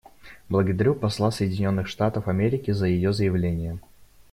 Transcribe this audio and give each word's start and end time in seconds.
Благодарю 0.49 0.95
посла 0.95 1.29
Соединенных 1.29 1.85
Штатов 1.87 2.27
Америки 2.27 2.71
за 2.71 2.87
ее 2.87 3.13
заявление. 3.13 3.79